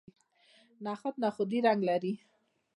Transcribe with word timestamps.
نخود 0.85 1.15
نخودي 1.23 1.59
رنګ 1.65 1.81
لري. 1.89 2.13